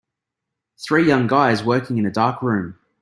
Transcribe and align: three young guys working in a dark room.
three 0.83 1.05
young 1.07 1.27
guys 1.27 1.63
working 1.63 1.99
in 1.99 2.07
a 2.07 2.11
dark 2.11 2.41
room. 2.41 2.75